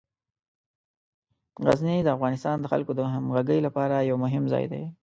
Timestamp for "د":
2.03-2.09, 2.59-2.65, 2.95-3.01